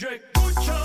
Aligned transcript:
Escucho 0.00 0.79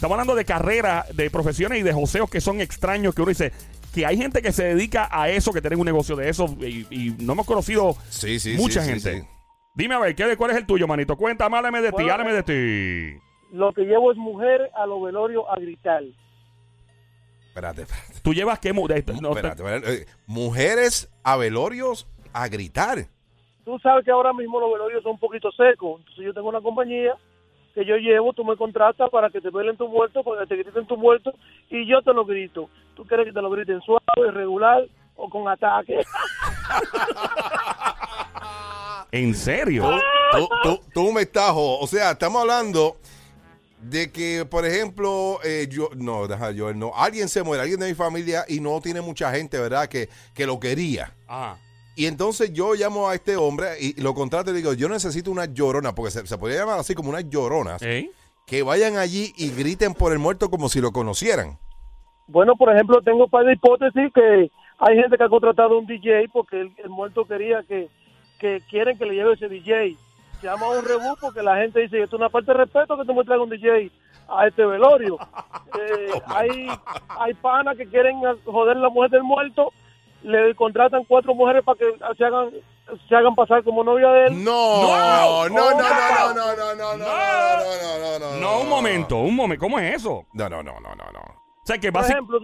Estamos 0.00 0.14
hablando 0.14 0.34
de 0.34 0.46
carreras, 0.46 1.14
de 1.14 1.28
profesiones 1.30 1.78
y 1.78 1.82
de 1.82 1.92
joseos 1.92 2.30
que 2.30 2.40
son 2.40 2.62
extraños, 2.62 3.14
que 3.14 3.20
uno 3.20 3.28
dice 3.28 3.52
que 3.92 4.06
hay 4.06 4.16
gente 4.16 4.40
que 4.40 4.50
se 4.50 4.64
dedica 4.64 5.10
a 5.12 5.28
eso, 5.28 5.52
que 5.52 5.60
tienen 5.60 5.78
un 5.78 5.84
negocio 5.84 6.16
de 6.16 6.30
eso, 6.30 6.46
y, 6.58 6.86
y 6.90 7.14
no 7.18 7.34
hemos 7.34 7.44
conocido 7.44 7.94
Sí, 8.08 8.40
sí, 8.40 8.56
mucha 8.56 8.80
sí, 8.80 8.88
gente. 8.92 9.20
sí. 9.20 9.26
Dime 9.74 9.96
a 9.96 9.98
ver, 9.98 10.14
¿qué, 10.14 10.38
¿cuál 10.38 10.52
es 10.52 10.56
el 10.56 10.64
tuyo, 10.64 10.86
manito? 10.88 11.18
Cuéntame, 11.18 11.54
háblame 11.58 11.82
de 11.82 11.92
ti, 11.92 12.08
háblame 12.08 12.32
de 12.32 12.42
ti. 13.12 13.20
Lo 13.52 13.74
que 13.74 13.82
llevo 13.82 14.10
es 14.10 14.16
mujer 14.16 14.70
a 14.74 14.86
los 14.86 15.02
velorios 15.02 15.44
a 15.50 15.60
gritar. 15.60 16.02
Espérate, 17.48 17.82
espérate. 17.82 18.14
¿Tú 18.22 18.32
llevas 18.32 18.58
qué? 18.58 18.72
no, 18.72 18.86
te- 18.86 19.00
espérate, 19.00 19.62
espérate. 19.62 19.92
Eh, 19.94 20.06
Mujeres 20.26 21.10
a 21.24 21.36
velorios 21.36 22.08
a 22.32 22.48
gritar. 22.48 23.06
Tú 23.66 23.78
sabes 23.80 24.02
que 24.06 24.10
ahora 24.12 24.32
mismo 24.32 24.60
los 24.60 24.72
velorios 24.72 25.02
son 25.02 25.12
un 25.12 25.18
poquito 25.18 25.50
secos. 25.52 25.98
Entonces 26.00 26.24
yo 26.24 26.32
tengo 26.32 26.48
una 26.48 26.62
compañía 26.62 27.14
que 27.74 27.84
yo 27.84 27.96
llevo, 27.96 28.32
tú 28.32 28.44
me 28.44 28.56
contratas 28.56 29.08
para 29.10 29.30
que 29.30 29.40
te 29.40 29.50
velen 29.50 29.76
tu 29.76 29.88
muerto, 29.88 30.22
para 30.24 30.40
que 30.42 30.46
te 30.48 30.56
griten 30.62 30.86
tu 30.86 30.96
muerto, 30.96 31.32
y 31.70 31.86
yo 31.86 32.02
te 32.02 32.12
lo 32.12 32.24
grito. 32.24 32.68
¿Tú 32.96 33.04
quieres 33.04 33.26
que 33.26 33.32
te 33.32 33.40
lo 33.42 33.50
griten 33.50 33.80
suave, 33.82 34.30
regular 34.32 34.84
o 35.16 35.28
con 35.30 35.46
ataque? 35.48 36.00
¿En 39.12 39.34
serio? 39.34 39.90
Tú, 40.32 40.48
tú- 40.62 40.80
tú 40.94 41.12
me 41.12 41.22
estás, 41.22 41.52
o 41.54 41.86
sea, 41.86 42.12
estamos 42.12 42.42
hablando 42.42 42.96
de 43.80 44.12
que, 44.12 44.44
por 44.48 44.64
ejemplo, 44.66 45.38
eh, 45.42 45.66
yo, 45.68 45.88
no, 45.96 46.28
deja 46.28 46.52
yo, 46.52 46.72
no, 46.74 46.92
alguien 46.94 47.28
se 47.28 47.42
muere, 47.42 47.62
alguien 47.62 47.80
de 47.80 47.88
mi 47.88 47.94
familia 47.94 48.44
y 48.46 48.60
no 48.60 48.80
tiene 48.80 49.00
mucha 49.00 49.32
gente, 49.32 49.58
¿verdad? 49.58 49.88
Que, 49.88 50.08
que 50.34 50.46
lo 50.46 50.60
quería. 50.60 51.12
Ajá. 51.26 51.56
Y 51.96 52.06
entonces 52.06 52.52
yo 52.52 52.74
llamo 52.74 53.08
a 53.08 53.14
este 53.14 53.36
hombre 53.36 53.72
y 53.80 54.00
lo 54.00 54.14
contrato 54.14 54.50
y 54.50 54.54
le 54.54 54.58
digo, 54.58 54.72
yo 54.74 54.88
necesito 54.88 55.30
una 55.30 55.46
llorona, 55.46 55.94
porque 55.94 56.12
se, 56.12 56.26
se 56.26 56.38
podría 56.38 56.60
llamar 56.60 56.78
así 56.78 56.94
como 56.94 57.10
unas 57.10 57.28
lloronas, 57.28 57.82
¿Eh? 57.82 58.10
que 58.46 58.62
vayan 58.62 58.96
allí 58.96 59.32
y 59.36 59.50
griten 59.50 59.94
por 59.94 60.12
el 60.12 60.18
muerto 60.18 60.50
como 60.50 60.68
si 60.68 60.80
lo 60.80 60.92
conocieran. 60.92 61.58
Bueno, 62.26 62.54
por 62.56 62.72
ejemplo, 62.72 63.02
tengo 63.02 63.28
para 63.28 63.46
de 63.48 63.54
hipótesis 63.54 64.12
que 64.14 64.50
hay 64.78 64.96
gente 64.96 65.16
que 65.16 65.24
ha 65.24 65.28
contratado 65.28 65.78
un 65.78 65.86
DJ 65.86 66.28
porque 66.32 66.60
el, 66.60 66.72
el 66.82 66.88
muerto 66.90 67.24
quería 67.24 67.62
que, 67.64 67.88
que 68.38 68.62
quieren 68.70 68.96
que 68.96 69.04
le 69.04 69.14
lleve 69.14 69.34
ese 69.34 69.48
DJ. 69.48 69.96
Se 70.40 70.46
llama 70.46 70.70
un 70.70 70.84
rebú 70.84 71.16
porque 71.20 71.42
la 71.42 71.56
gente 71.56 71.80
dice, 71.80 72.02
esto 72.02 72.16
es 72.16 72.20
una 72.20 72.30
parte 72.30 72.52
de 72.52 72.58
respeto 72.58 72.96
que 72.96 73.04
tú 73.04 73.14
me 73.14 73.24
traigas 73.24 73.44
un 73.44 73.50
DJ 73.50 73.90
a 74.28 74.46
este 74.46 74.64
velorio. 74.64 75.18
Eh, 75.78 76.20
hay, 76.26 76.68
hay 77.08 77.32
panas 77.34 77.76
que 77.76 77.86
quieren 77.86 78.16
joder 78.44 78.76
la 78.76 78.88
mujer 78.88 79.08
del 79.10 79.22
muerto, 79.22 79.72
le 80.22 80.54
contratan 80.54 81.04
cuatro 81.04 81.34
mujeres 81.34 81.62
para 81.64 81.78
que 81.78 81.86
se 82.16 82.24
hagan 82.24 82.50
se 83.08 83.14
hagan 83.14 83.34
pasar 83.34 83.62
como 83.62 83.84
novia 83.84 84.08
de 84.10 84.26
él. 84.26 84.44
No, 84.44 84.82
no, 84.82 85.48
no, 85.48 85.70
no, 85.70 85.70
no, 85.70 86.34
no, 86.34 86.34
no, 86.34 86.74
no, 86.74 86.74
no, 86.74 86.96
no, 86.96 86.96
no, 86.96 88.18
no, 88.18 88.18
no, 88.18 88.40
No, 88.40 88.60
un 88.60 88.68
momento, 88.68 89.16
un 89.18 89.36
momento. 89.36 89.64
¿Cómo 89.64 89.78
es 89.78 89.96
eso? 89.96 90.12
O 90.12 90.26
No, 90.34 90.48
no, 90.48 90.62
no, 90.62 90.72
no, 90.80 90.94
no, 90.96 91.04
no. 91.12 91.20
sea, 91.64 91.78
que 91.78 91.92
Por 91.92 92.04
ejemplo, 92.04 92.40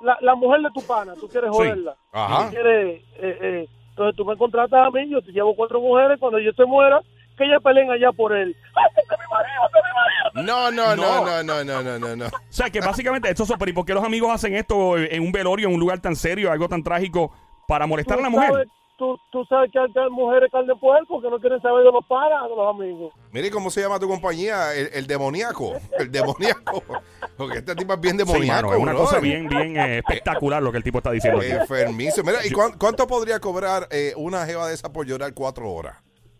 la, 0.00 0.16
la 0.20 0.34
mujer 0.34 0.60
de 0.62 0.70
tu 0.74 0.82
pana, 0.86 1.14
tú 1.14 1.28
quieres 1.28 1.50
joderla. 1.50 1.96
Ajá. 2.12 2.50
Quieres, 2.50 3.02
eh, 3.18 3.38
eh, 3.40 3.66
entonces 3.90 4.16
tú 4.16 4.24
me 4.24 4.36
contratas 4.36 4.86
a 4.86 4.90
mí, 4.90 5.08
yo 5.10 5.22
te 5.22 5.32
llevo 5.32 5.54
cuatro 5.54 5.80
mujeres, 5.80 6.18
cuando 6.20 6.38
yo 6.38 6.52
se 6.52 6.64
muera, 6.64 7.00
que 7.36 7.44
ellas 7.44 7.62
peleen 7.62 7.90
allá 7.90 8.12
por 8.12 8.32
él. 8.32 8.54
¡Ay, 8.74 8.84
mi 8.94 9.02
marido, 9.30 9.62
que 9.72 9.78
es 9.78 9.84
mi 9.84 9.92
marido! 9.94 10.25
No, 10.44 10.70
no, 10.70 10.94
no, 10.96 11.24
No. 11.24 11.42
no, 11.42 11.64
no, 11.64 11.82
no, 11.82 11.98
no, 11.98 12.16
no. 12.16 12.26
O 12.26 12.30
sea, 12.48 12.70
que 12.70 12.80
básicamente 12.80 13.28
esto 13.30 13.42
es... 13.44 13.52
Pero 13.58 13.70
¿y 13.70 13.74
por 13.74 13.84
qué 13.84 13.94
los 13.94 14.04
amigos 14.04 14.30
hacen 14.32 14.54
esto 14.54 14.96
en 14.98 15.22
un 15.22 15.32
velorio, 15.32 15.68
en 15.68 15.74
un 15.74 15.80
lugar 15.80 16.00
tan 16.00 16.14
serio, 16.16 16.50
algo 16.52 16.68
tan 16.68 16.82
trágico, 16.82 17.32
para 17.68 17.86
molestar 17.86 18.18
a 18.18 18.22
la 18.22 18.30
mujer? 18.30 18.50
sabes- 18.50 18.68
Tú, 18.98 19.14
tú 19.30 19.44
sabes 19.44 19.70
que 19.70 19.78
hay 19.78 19.88
mujeres 20.10 20.48
carne 20.50 20.68
de 20.72 20.80
puerco 20.80 21.20
que 21.20 21.28
no 21.28 21.38
quieren 21.38 21.60
saber 21.60 21.84
de 21.84 21.92
los 21.92 22.02
panas, 22.06 22.44
de 22.48 22.56
los 22.56 22.74
amigos. 22.74 23.12
Mire 23.30 23.50
cómo 23.50 23.68
se 23.68 23.82
llama 23.82 23.98
tu 24.00 24.08
compañía, 24.08 24.72
el, 24.74 24.88
el 24.94 25.06
demoníaco, 25.06 25.74
el 25.98 26.10
demoníaco. 26.10 26.82
Porque 27.36 27.58
este 27.58 27.74
tipo 27.76 27.92
es 27.92 28.00
bien 28.00 28.16
Sí, 28.18 28.24
demoníaco. 28.24 28.68
mano, 28.68 28.72
es 28.74 28.80
una 28.82 28.94
cosa 28.94 29.20
bien, 29.20 29.48
bien 29.48 29.76
eh, 29.76 29.98
espectacular 29.98 30.62
lo 30.62 30.70
que 30.72 30.78
el 30.78 30.82
tipo 30.82 30.96
está 30.96 31.10
diciendo. 31.10 31.42
Enfermizo. 31.42 32.24
Mira, 32.24 32.38
¿y 32.46 32.50
cuán- 32.50 32.72
cuánto 32.78 33.06
podría 33.06 33.38
cobrar 33.38 33.86
eh, 33.90 34.14
una 34.16 34.46
jeva 34.46 34.66
de 34.66 34.72
esa 34.72 34.90
por 34.90 35.04
llorar 35.04 35.34
cuatro 35.34 35.70
horas? 35.70 35.96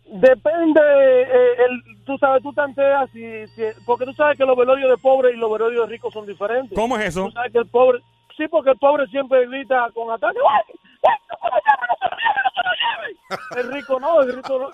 Depende, 0.08 0.80
eh, 0.80 1.56
el, 1.66 2.04
tú 2.04 2.16
sabes, 2.18 2.42
tú 2.42 2.52
tanteas, 2.52 3.10
si, 3.10 3.46
si- 3.48 3.62
porque 3.84 4.04
tú 4.04 4.12
sabes 4.12 4.38
que 4.38 4.44
los 4.44 4.56
velorios 4.56 4.88
de 4.90 4.96
pobres 4.98 5.34
y 5.34 5.36
los 5.38 5.50
velorios 5.50 5.86
de 5.88 5.92
ricos 5.92 6.12
son 6.14 6.24
diferentes. 6.26 6.78
¿Cómo 6.78 6.96
es 6.96 7.06
eso? 7.06 7.24
Tú 7.24 7.32
sabes 7.32 7.52
que 7.52 7.58
el 7.58 7.66
pobre, 7.68 8.00
sí, 8.36 8.46
porque 8.48 8.70
el 8.70 8.78
pobre 8.78 9.06
siempre 9.08 9.46
grita 9.48 9.90
con 9.92 10.10
ataque. 10.12 10.38
¡Ay! 10.48 10.62
¡Ay! 11.02 11.18
¡No 11.28 11.36
se 11.40 11.48
lo 11.50 11.56
lleve, 11.56 11.86
no 11.88 11.96
se 11.98 12.06
lo 12.08 12.16
lleve, 12.16 12.40
no 12.44 12.50
se 12.54 12.62
lo 12.62 12.72
lleve! 12.80 13.16
El 13.60 13.72
rico 13.72 14.00
no, 14.00 14.20
el 14.20 14.32
rico 14.36 14.58
no, 14.58 14.70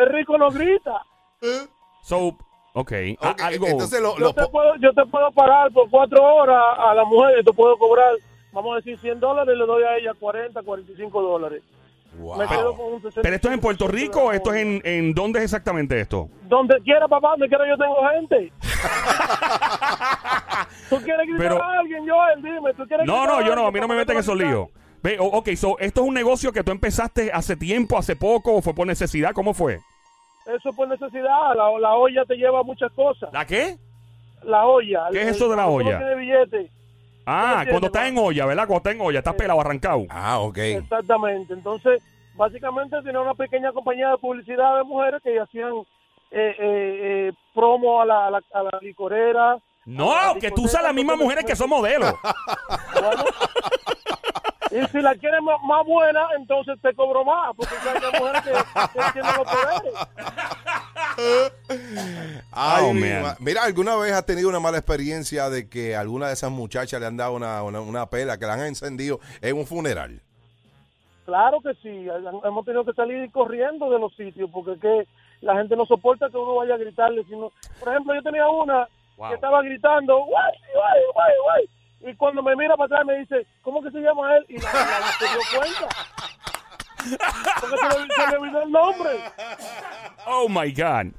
el 0.00 0.06
rico 0.12 0.38
no 0.38 0.50
grita. 0.50 1.02
So, 2.02 2.36
ok. 2.74 2.92
a- 3.20 3.30
Ok, 3.30 3.40
algo... 3.42 3.66
Entonces, 3.68 4.00
lo, 4.00 4.14
Yo 4.18 4.24
lo 4.26 4.32
te, 4.34 4.46
puedo, 4.48 4.74
yo 4.76 4.92
te 4.94 5.06
puedo 5.06 5.30
pagar 5.32 5.70
por 5.72 5.88
cuatro 5.90 6.22
horas 6.24 6.60
a 6.78 6.94
la 6.94 7.04
mujer 7.04 7.38
y 7.40 7.44
te 7.44 7.52
puedo 7.52 7.76
cobrar, 7.78 8.14
vamos 8.52 8.72
a 8.72 8.76
decir, 8.76 8.98
100 8.98 9.20
dólares 9.20 9.54
y 9.54 9.58
le 9.58 9.66
doy 9.66 9.84
a 9.84 9.96
ella 9.96 10.12
40, 10.18 10.60
45 10.62 11.22
dólares. 11.22 11.62
Wow. 12.18 12.36
Me 12.38 12.46
quedo 12.46 12.74
con 12.74 12.92
un 12.94 13.02
60. 13.02 13.22
¿Pero 13.22 13.34
esto 13.36 13.48
es 13.48 13.54
en 13.54 13.60
Puerto 13.60 13.88
Rico 13.88 14.24
o 14.24 14.32
esto 14.32 14.52
es 14.52 14.60
en, 14.62 14.82
en 14.84 15.14
dónde 15.14 15.38
es 15.38 15.44
exactamente 15.46 15.98
esto? 15.98 16.28
Donde 16.48 16.76
quiera, 16.84 17.08
papá, 17.08 17.30
donde 17.30 17.48
quiera 17.48 17.64
yo 17.68 17.76
tengo 17.78 17.96
gente. 18.10 18.52
¿Tú 20.90 20.96
quieres 21.02 21.26
gritar 21.26 21.38
Pero- 21.38 21.62
a 21.62 21.78
alguien, 21.78 22.06
Joel? 22.08 22.42
Dime, 22.42 22.74
¿tú 22.74 22.86
quieres 22.86 23.06
No, 23.06 23.22
gritar 23.22 23.40
no, 23.40 23.46
yo 23.46 23.56
no, 23.56 23.66
a 23.66 23.72
mí 23.72 23.80
no 23.80 23.88
me 23.88 23.96
meten 23.96 24.16
en 24.16 24.20
esos 24.20 24.36
líos. 24.36 24.68
Ve, 25.02 25.18
o- 25.18 25.24
ok, 25.24 25.48
so, 25.56 25.78
¿esto 25.78 26.02
es 26.02 26.06
un 26.08 26.14
negocio 26.14 26.52
que 26.52 26.62
tú 26.62 26.70
empezaste 26.70 27.32
hace 27.32 27.56
tiempo, 27.56 27.98
hace 27.98 28.14
poco, 28.14 28.54
o 28.56 28.62
fue 28.62 28.74
por 28.74 28.86
necesidad? 28.86 29.32
¿Cómo 29.32 29.54
fue? 29.54 29.80
Eso 30.46 30.68
es 30.70 30.76
por 30.76 30.86
necesidad. 30.88 31.54
La, 31.56 31.70
la 31.80 31.94
olla 31.94 32.24
te 32.26 32.36
lleva 32.36 32.62
muchas 32.62 32.92
cosas. 32.92 33.30
¿La 33.32 33.46
qué? 33.46 33.76
La 34.44 34.66
olla. 34.66 35.04
¿Qué 35.10 35.22
es 35.22 35.28
eso 35.28 35.48
de 35.48 35.56
la 35.56 35.66
olla? 35.66 35.92
No 35.92 35.98
tiene 35.98 36.14
billete. 36.16 36.70
Ah, 37.26 37.64
cuando 37.68 37.86
estás 37.86 38.08
en 38.08 38.18
olla, 38.18 38.46
¿verdad? 38.46 38.66
Cuando 38.66 38.78
estás 38.78 38.94
en 38.94 39.00
olla, 39.00 39.18
estás 39.18 39.34
pelado, 39.34 39.60
arrancado. 39.60 40.04
Ah, 40.08 40.40
ok. 40.40 40.58
Exactamente. 40.58 41.52
Entonces, 41.52 42.02
básicamente 42.34 43.00
tenía 43.02 43.20
una 43.20 43.34
pequeña 43.34 43.72
compañía 43.72 44.10
de 44.10 44.18
publicidad 44.18 44.76
de 44.78 44.84
mujeres 44.84 45.20
que 45.22 45.38
hacían 45.38 45.72
eh, 46.30 46.56
eh, 46.58 46.98
eh, 47.28 47.32
promo 47.54 48.00
a 48.00 48.06
la, 48.06 48.26
a 48.26 48.30
la, 48.30 48.42
a 48.54 48.62
la 48.62 48.78
licorera. 48.80 49.56
No, 49.84 50.12
a 50.16 50.34
la 50.34 50.40
que 50.40 50.50
tú 50.50 50.64
usas 50.64 50.82
las 50.82 50.94
mismas 50.94 51.18
mujeres 51.18 51.44
que 51.44 51.56
son 51.56 51.70
modelos. 51.70 52.14
Bueno, 52.94 53.24
y 54.72 54.86
si 54.88 55.00
la 55.00 55.14
quieres 55.14 55.40
más, 55.42 55.56
más 55.66 55.84
buena, 55.86 56.20
entonces 56.38 56.78
te 56.80 56.94
cobro 56.94 57.24
más, 57.24 57.54
porque 57.56 57.74
hay 57.84 58.20
mujeres 58.20 58.42
que, 58.42 58.50
que 58.50 59.12
tienen 59.12 59.32
los 59.36 59.46
poderes. 59.46 59.94
Ay, 62.52 62.84
Oh, 62.84 62.92
man. 62.94 63.36
Mira, 63.40 63.62
¿alguna 63.64 63.96
vez 63.96 64.12
has 64.12 64.26
tenido 64.26 64.48
una 64.48 64.60
mala 64.60 64.78
experiencia 64.78 65.48
de 65.50 65.68
que 65.68 65.94
alguna 65.96 66.28
de 66.28 66.34
esas 66.34 66.50
muchachas 66.50 67.00
le 67.00 67.06
han 67.06 67.16
dado 67.16 67.34
una, 67.34 67.62
una, 67.62 67.80
una 67.80 68.06
pela, 68.06 68.38
que 68.38 68.46
la 68.46 68.54
han 68.54 68.60
encendido 68.66 69.20
en 69.40 69.56
un 69.56 69.66
funeral? 69.66 70.20
Claro 71.24 71.60
que 71.60 71.74
sí, 71.82 72.08
hemos 72.44 72.64
tenido 72.64 72.84
que 72.84 72.92
salir 72.94 73.30
corriendo 73.30 73.88
de 73.90 73.98
los 73.98 74.14
sitios, 74.16 74.50
porque 74.52 74.72
es 74.72 74.80
que 74.80 75.06
la 75.40 75.54
gente 75.56 75.76
no 75.76 75.86
soporta 75.86 76.28
que 76.28 76.36
uno 76.36 76.56
vaya 76.56 76.74
a 76.74 76.78
gritarle. 76.78 77.24
Sino, 77.28 77.52
por 77.78 77.88
ejemplo, 77.90 78.14
yo 78.14 78.22
tenía 78.22 78.48
una 78.48 78.88
Wow. 79.18 79.28
que 79.28 79.34
estaba 79.34 79.62
gritando, 79.62 80.16
guay, 80.24 80.52
guay, 80.74 81.00
guay, 81.14 81.32
guay. 81.44 81.68
Y 82.04 82.14
cuando 82.16 82.42
me 82.42 82.56
mira 82.56 82.76
para 82.76 82.86
atrás 82.86 83.06
me 83.06 83.18
dice, 83.18 83.46
¿cómo 83.62 83.82
que 83.82 83.90
se 83.90 83.98
llama 83.98 84.36
él? 84.36 84.44
Y 84.48 84.58
la, 84.58 84.72
la, 84.72 85.00
la 85.00 85.06
se 85.12 85.24
dio 85.26 85.40
cuenta. 85.58 85.88
Porque 87.60 87.76
se 87.76 87.88
le, 87.88 88.30
se 88.30 88.36
olvidó 88.36 88.62
el 88.62 88.72
nombre. 88.72 89.10
Oh 90.26 90.48
my 90.48 90.72
God. 90.72 91.12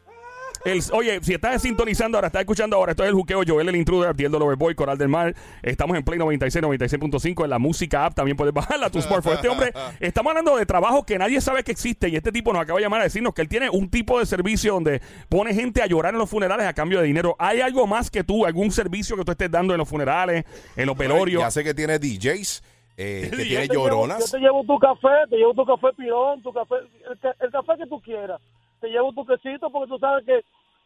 El, 0.65 0.81
oye, 0.93 1.19
si 1.21 1.33
estás 1.33 1.61
sintonizando 1.61 2.17
ahora, 2.17 2.27
estás 2.27 2.41
escuchando 2.41 2.77
ahora, 2.77 2.91
esto 2.91 3.03
es 3.03 3.09
el 3.09 3.15
juqueo 3.15 3.41
Joel 3.45 3.67
el 3.67 3.75
Intruder, 3.75 4.09
Abdiel 4.09 4.31
del 4.31 4.41
Overboy, 4.41 4.75
Coral 4.75 4.97
del 4.97 5.09
Mar. 5.09 5.35
Estamos 5.61 5.97
en 5.97 6.03
Play 6.03 6.17
96, 6.19 6.63
96.5 6.63 7.43
en 7.43 7.49
la 7.49 7.59
música 7.59 8.05
app. 8.05 8.13
También 8.15 8.37
puedes 8.37 8.53
bajarla 8.53 8.85
a 8.87 8.89
tu 8.89 9.01
smartphone. 9.01 9.33
Este 9.33 9.49
hombre, 9.49 9.73
estamos 9.99 10.31
hablando 10.31 10.55
de 10.55 10.65
trabajo 10.65 11.05
que 11.05 11.17
nadie 11.17 11.41
sabe 11.41 11.63
que 11.63 11.71
existe. 11.73 12.07
Y 12.07 12.15
este 12.15 12.31
tipo 12.31 12.53
nos 12.53 12.61
acaba 12.61 12.79
de 12.79 12.85
llamar 12.85 13.01
a 13.01 13.03
decirnos 13.03 13.33
que 13.33 13.41
él 13.41 13.49
tiene 13.49 13.69
un 13.69 13.89
tipo 13.89 14.19
de 14.19 14.25
servicio 14.25 14.73
donde 14.73 15.01
pone 15.27 15.53
gente 15.53 15.81
a 15.81 15.85
llorar 15.85 16.13
en 16.13 16.19
los 16.19 16.29
funerales 16.29 16.65
a 16.65 16.73
cambio 16.73 16.99
de 17.01 17.07
dinero. 17.07 17.35
¿Hay 17.39 17.59
algo 17.59 17.85
más 17.85 18.09
que 18.09 18.23
tú, 18.23 18.45
algún 18.45 18.71
servicio 18.71 19.17
que 19.17 19.25
tú 19.25 19.31
estés 19.31 19.51
dando 19.51 19.73
en 19.73 19.79
los 19.79 19.89
funerales, 19.89 20.45
en 20.77 20.85
los 20.85 20.97
velorios? 20.97 21.41
Ya 21.41 21.51
sé 21.51 21.63
que 21.65 21.73
tiene 21.73 21.99
DJs, 21.99 22.63
eh, 22.95 23.27
que 23.35 23.43
tiene 23.43 23.67
llevo- 23.67 23.73
lloronas. 23.89 24.19
Yo 24.31 24.37
te 24.37 24.43
llevo 24.43 24.63
tu 24.63 24.79
café, 24.79 25.09
te 25.29 25.35
llevo 25.35 25.53
tu 25.53 25.65
café 25.65 25.87
pirón, 25.97 26.41
tu 26.41 26.53
café, 26.53 26.75
el, 27.11 27.19
el 27.41 27.51
café 27.51 27.73
que 27.77 27.87
tú 27.87 27.99
quieras. 28.01 28.39
Te 28.83 28.89
llevo 28.89 29.13
tu 29.13 29.25
quesito 29.25 29.69
porque 29.71 29.87
tú 29.87 29.97
sabes 29.97 30.25
que 30.25 30.41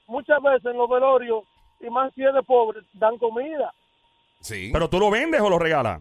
muchas 0.06 0.40
veces 0.44 0.66
en 0.66 0.78
los 0.78 0.88
velorios, 0.88 1.44
y 1.80 1.90
más 1.90 2.14
si 2.14 2.24
es 2.24 2.32
de 2.32 2.44
pobre, 2.44 2.82
dan 2.94 3.18
comida. 3.18 3.74
Sí. 4.40 4.70
¿Pero 4.72 4.88
tú 4.88 5.00
lo 5.00 5.10
vendes 5.10 5.42
o 5.42 5.50
lo 5.50 5.58
regalas? 5.58 6.00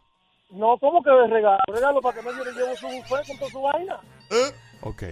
No, 0.50 0.76
¿cómo 0.76 1.02
que 1.02 1.08
de 1.10 1.26
regalo? 1.26 1.58
Regalo 1.68 2.02
para 2.02 2.20
que 2.20 2.22
me 2.22 2.32
le 2.34 2.52
llevo 2.52 2.76
su 2.76 2.86
buffet 2.86 3.26
con 3.26 3.38
toda 3.38 3.50
su 3.50 3.62
vaina. 3.62 3.98
Ok. 4.82 5.02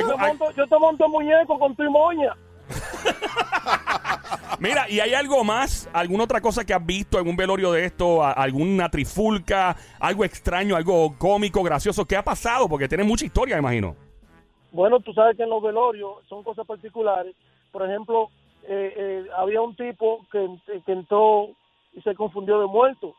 Yo 0.00 0.08
te 0.08 0.16
monto, 0.16 0.50
yo 0.52 0.66
te 0.66 0.78
monto 0.78 1.08
muñeco 1.10 1.58
con 1.58 1.76
tu 1.76 1.82
moña. 1.90 2.34
Mira, 4.58 4.88
¿y 4.88 5.00
hay 5.00 5.12
algo 5.12 5.44
más? 5.44 5.90
¿Alguna 5.92 6.24
otra 6.24 6.40
cosa 6.40 6.64
que 6.64 6.72
has 6.72 6.84
visto 6.86 7.18
en 7.20 7.28
un 7.28 7.36
velorio 7.36 7.70
de 7.72 7.84
esto? 7.84 8.24
¿A- 8.24 8.32
¿Alguna 8.32 8.88
trifulca? 8.88 9.76
¿Algo 10.00 10.24
extraño? 10.24 10.74
¿Algo 10.74 11.16
cómico, 11.18 11.62
gracioso? 11.62 12.06
¿Qué 12.06 12.16
ha 12.16 12.24
pasado? 12.24 12.66
Porque 12.66 12.88
tiene 12.88 13.04
mucha 13.04 13.26
historia, 13.26 13.56
me 13.56 13.60
imagino. 13.60 13.94
Bueno, 14.72 14.98
tú 15.00 15.12
sabes 15.12 15.36
que 15.36 15.44
en 15.44 15.50
los 15.50 15.62
velorios 15.62 16.16
son 16.28 16.42
cosas 16.42 16.66
particulares. 16.66 17.34
Por 17.70 17.88
ejemplo, 17.88 18.30
eh, 18.64 18.92
eh, 18.96 19.24
había 19.36 19.60
un 19.62 19.76
tipo 19.76 20.26
que, 20.32 20.48
que 20.84 20.92
entró 20.92 21.50
y 21.94 22.00
se 22.02 22.14
confundió 22.14 22.60
de 22.60 22.66
muerto. 22.66 23.14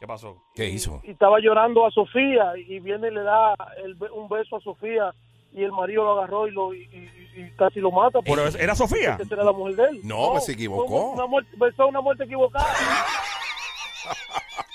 ¿Qué 0.00 0.06
pasó? 0.06 0.36
¿Qué 0.54 0.68
hizo? 0.68 1.00
y 1.04 1.10
estaba 1.10 1.40
llorando 1.40 1.84
a 1.86 1.90
Sofía 1.90 2.52
y 2.56 2.78
viene 2.80 3.08
y 3.08 3.12
le 3.12 3.22
da 3.22 3.54
el 3.82 3.96
un 4.12 4.28
beso 4.28 4.56
a 4.56 4.60
Sofía 4.60 5.12
y 5.52 5.64
el 5.64 5.72
marido 5.72 6.04
lo 6.04 6.12
agarró 6.12 6.46
y 6.46 6.50
lo 6.52 6.72
y, 6.74 6.82
y- 6.82 7.40
y 7.40 7.50
casi 7.56 7.80
lo 7.80 7.90
mata 7.90 8.20
¿Pero 8.22 8.42
porque 8.44 8.62
era 8.62 8.74
Sofía? 8.76 9.18
era 9.28 9.44
la 9.44 9.52
mujer 9.52 9.74
de 9.76 9.84
él. 9.84 10.00
No, 10.04 10.30
pues 10.32 10.44
se 10.44 10.52
fue 10.52 10.54
equivocó. 10.54 11.10
Una 11.12 11.26
muerte, 11.26 11.50
besó 11.56 11.86
una 11.88 12.00
muerte 12.00 12.24
equivocada. 12.24 12.66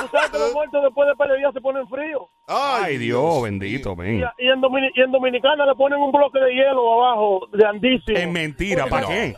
tú 0.00 0.08
sabes 0.10 0.30
que 0.30 0.38
los 0.38 0.52
muertos 0.54 0.82
después 0.82 1.08
de 1.08 1.26
de 1.32 1.38
días 1.38 1.52
se 1.54 1.60
ponen 1.60 1.86
fríos. 1.88 2.22
Ay, 2.48 2.96
Dios, 2.98 3.42
bendito, 3.42 3.92
Y, 3.92 3.96
ven. 3.96 4.24
y 4.38 4.48
en, 4.48 4.60
Domini- 4.60 4.90
y 4.94 5.00
en 5.02 5.12
Dominicana 5.12 5.66
le 5.66 5.74
ponen 5.74 6.00
un 6.00 6.10
bloque 6.12 6.38
de 6.40 6.52
hielo 6.54 7.02
abajo, 7.04 7.46
grandísimo. 7.52 8.16
Es 8.18 8.28
mentira, 8.28 8.86
¿para 8.86 9.02
No. 9.02 9.08
qué? 9.08 9.36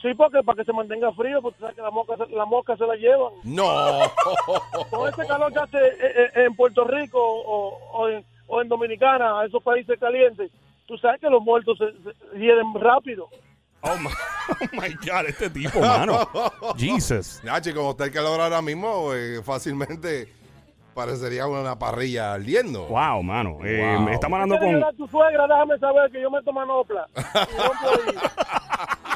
Sí, 0.00 0.14
porque 0.16 0.42
para 0.42 0.56
que 0.56 0.64
se 0.64 0.72
mantenga 0.72 1.12
frío, 1.12 1.42
porque 1.42 1.58
tú 1.58 1.60
sabes 1.64 1.76
que 1.76 1.82
la 1.82 1.90
mosca, 1.90 2.16
se- 2.16 2.34
la 2.34 2.46
mosca 2.46 2.74
se 2.76 2.86
la 2.86 2.94
llevan. 2.96 3.32
No. 3.44 3.64
con 4.90 5.08
ese 5.08 5.26
calor 5.26 5.52
que 5.52 5.58
hace 5.58 5.76
eh, 5.78 5.92
eh, 6.00 6.30
en 6.46 6.56
Puerto 6.56 6.84
Rico 6.84 7.18
o, 7.20 7.78
o 7.92 8.08
en, 8.08 8.24
o 8.46 8.62
en 8.62 8.68
Dominicana, 8.68 9.44
esos 9.44 9.62
países 9.62 9.98
calientes, 10.00 10.50
tú 10.86 10.96
sabes 10.96 11.20
que 11.20 11.28
los 11.28 11.42
muertos 11.42 11.76
se, 11.76 11.92
se 12.02 12.38
hieden 12.38 12.72
rápido. 12.74 13.28
Oh 13.84 13.96
my, 13.98 14.08
oh 14.50 14.66
my 14.72 14.94
God, 15.06 15.26
este 15.28 15.50
tipo, 15.50 15.78
mano. 15.80 16.28
Jesus. 16.76 17.40
Nachi, 17.44 17.72
como 17.72 17.90
está 17.90 18.04
el 18.06 18.10
calor 18.12 18.40
ahora 18.40 18.62
mismo, 18.62 19.12
eh, 19.14 19.40
fácilmente 19.44 20.28
parecería 20.94 21.46
una 21.46 21.78
parrilla 21.78 22.34
ardiendo. 22.34 22.86
Wow, 22.86 23.22
mano. 23.22 23.58
Eh, 23.64 23.96
Wow. 23.98 24.08
Estamos 24.10 24.36
hablando 24.36 24.56
¿Quieres 24.58 24.60
con. 24.60 24.74
ayudar 24.76 24.94
a 24.94 24.96
tu 24.96 25.08
suegra? 25.08 25.46
Déjame 25.48 25.78
saber 25.78 26.10
que 26.12 26.22
yo 26.22 26.30
meto 26.30 26.52
manopla. 26.52 27.06
Y 27.16 27.56
rompo 27.56 27.88
ahí. 27.88 28.16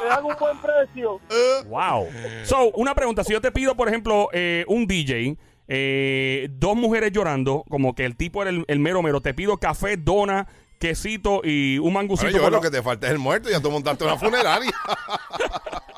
Te 0.00 0.08
hago 0.10 0.28
un 0.28 0.36
buen 0.38 0.58
precio. 0.58 1.20
Wow. 1.68 2.06
So, 2.44 2.70
una 2.74 2.94
pregunta. 2.94 3.24
Si 3.24 3.32
yo 3.32 3.40
te 3.40 3.50
pido, 3.52 3.74
por 3.76 3.88
ejemplo, 3.88 4.28
eh, 4.32 4.64
un 4.68 4.86
DJ, 4.86 5.36
eh, 5.68 6.48
dos 6.52 6.76
mujeres 6.76 7.12
llorando, 7.12 7.64
como 7.68 7.94
que 7.94 8.04
el 8.04 8.16
tipo 8.16 8.42
era 8.42 8.50
el, 8.50 8.64
el 8.68 8.78
mero 8.80 9.02
mero, 9.02 9.20
te 9.20 9.34
pido 9.34 9.56
café, 9.58 9.96
dona, 9.96 10.46
quesito 10.78 11.40
y 11.44 11.78
un 11.78 11.92
mangucito. 11.92 12.30
Yo 12.30 12.40
con 12.42 12.52
lo 12.52 12.60
que 12.60 12.70
te 12.70 12.82
falta 12.82 13.06
es 13.06 13.12
el 13.12 13.18
muerto 13.18 13.48
y 13.48 13.52
ya 13.52 13.60
tú 13.60 13.70
montaste 13.70 14.04
una 14.04 14.16
funeraria. 14.16 14.70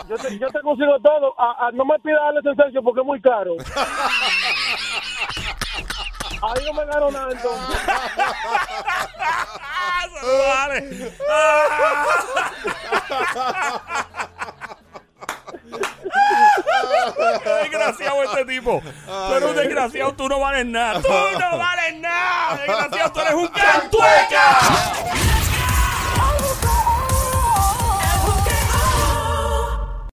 Yo 0.08 0.16
te, 0.16 0.36
yo 0.40 0.48
te 0.48 0.60
consigo 0.62 0.98
todo. 1.04 1.34
A- 1.38 1.68
a- 1.68 1.70
no 1.72 1.84
me 1.84 1.96
pidas 2.00 2.18
darle 2.24 2.40
sentencia 2.42 2.80
porque 2.82 3.00
es 3.00 3.06
muy 3.06 3.20
caro. 3.20 3.54
Ahí 6.42 6.64
no 6.66 6.72
me 6.72 6.84
gano 6.86 7.10
nada 7.12 7.30
entonces. 7.30 7.78
¡Ah, 9.60 10.02
se 10.12 10.26
lo 10.26 10.38
vale! 10.48 11.12
¡Ah! 11.30 12.04
Desgraciado 17.62 18.19
este 18.30 18.44
tipo. 18.44 18.82
Tú 19.06 19.34
eres 19.34 19.48
un 19.50 19.56
desgraciado, 19.56 20.14
tú 20.14 20.28
no 20.28 20.40
vales 20.40 20.66
nada. 20.66 21.00
Tú 21.00 21.08
no 21.08 21.58
vales 21.58 22.00
nada. 22.00 22.56
Desgraciado, 22.56 23.12
tú 23.12 23.20
eres 23.20 23.34
un 23.34 23.48
cantueca. 23.48 24.89